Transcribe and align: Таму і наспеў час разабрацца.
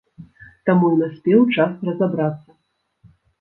Таму 0.69 0.87
і 0.93 0.97
наспеў 1.01 1.43
час 1.59 1.77
разабрацца. 1.91 2.49